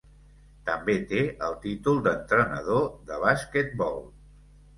També 0.69 0.95
té 1.11 1.19
el 1.47 1.53
títol 1.65 1.99
d'entrenador 2.07 2.81
de 3.11 3.21
basquetbol. 3.27 4.03